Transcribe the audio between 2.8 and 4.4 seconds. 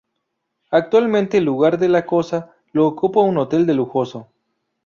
ocupa un hotel de lujo